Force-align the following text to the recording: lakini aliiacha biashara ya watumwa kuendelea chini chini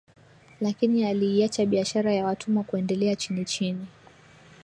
lakini 0.61 1.05
aliiacha 1.05 1.65
biashara 1.65 2.13
ya 2.13 2.25
watumwa 2.25 2.63
kuendelea 2.63 3.15
chini 3.15 3.45
chini 3.45 3.87